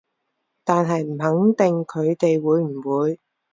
[0.63, 3.19] 但係唔肯定佢哋會唔會